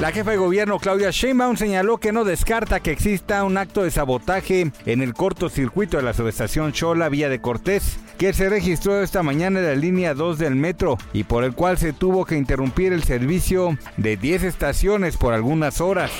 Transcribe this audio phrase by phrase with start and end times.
[0.00, 3.90] La jefa de gobierno Claudia Sheinbaum señaló que no descarta que exista un acto de
[3.90, 9.22] sabotaje en el cortocircuito de la subestación Chola Vía de Cortés, que se registró esta
[9.22, 12.92] mañana en la línea 2 del metro y por el cual se tuvo que interrumpir
[12.92, 16.10] el servicio de 10 estaciones por algunas horas.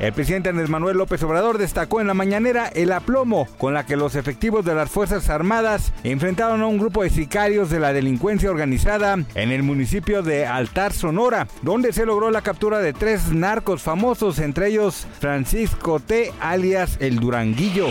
[0.00, 3.96] El presidente Andrés Manuel López Obrador destacó en la mañanera el aplomo con la que
[3.96, 8.50] los efectivos de las Fuerzas Armadas enfrentaron a un grupo de sicarios de la delincuencia
[8.50, 13.82] organizada en el municipio de Altar, Sonora, donde se logró la captura de tres narcos
[13.82, 16.32] famosos, entre ellos Francisco T.
[16.40, 17.88] alias El Duranguillo.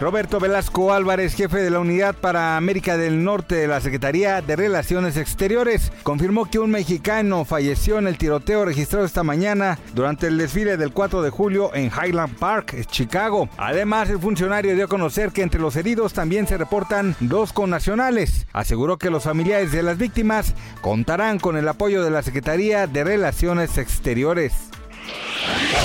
[0.00, 4.56] Roberto Velasco Álvarez, jefe de la Unidad para América del Norte de la Secretaría de
[4.56, 10.38] Relaciones Exteriores, confirmó que un mexicano falleció en el tiroteo registrado esta mañana durante el
[10.38, 13.48] desfile del 4 de julio en Highland Park, Chicago.
[13.56, 18.46] Además, el funcionario dio a conocer que entre los heridos también se reportan dos connacionales.
[18.52, 23.04] Aseguró que los familiares de las víctimas contarán con el apoyo de la Secretaría de
[23.04, 24.11] Relaciones Exteriores.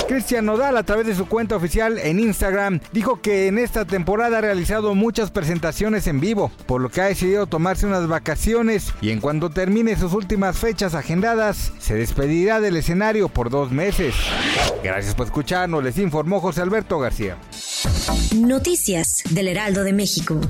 [0.06, 4.38] Cristian Nodal a través de su cuenta oficial en Instagram dijo que en esta temporada
[4.38, 9.10] ha realizado muchas presentaciones en vivo, por lo que ha decidido tomarse unas vacaciones y
[9.10, 14.14] en cuanto termine sus últimas fechas agendadas, se despedirá del escenario por dos meses.
[14.82, 17.36] Gracias por escucharnos, les informó José Alberto García.
[18.36, 20.40] Noticias del Heraldo de México.